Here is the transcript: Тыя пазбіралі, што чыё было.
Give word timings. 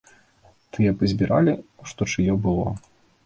Тыя 0.77 0.93
пазбіралі, 1.01 1.53
што 1.91 2.09
чыё 2.13 2.33
было. 2.47 2.67